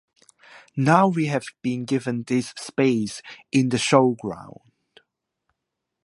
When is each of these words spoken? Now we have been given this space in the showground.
Now 0.75 1.07
we 1.07 1.27
have 1.27 1.43
been 1.61 1.85
given 1.85 2.23
this 2.23 2.55
space 2.57 3.21
in 3.51 3.69
the 3.69 3.77
showground. 3.77 4.63